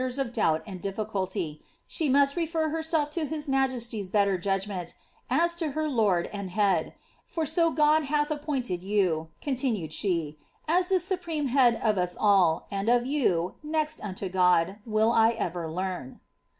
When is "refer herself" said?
2.35-3.11